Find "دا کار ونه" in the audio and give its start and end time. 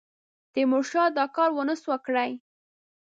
1.17-1.75